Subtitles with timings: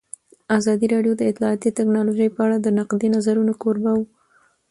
[0.57, 4.05] ازادي راډیو د اطلاعاتی تکنالوژي په اړه د نقدي نظرونو کوربه وه.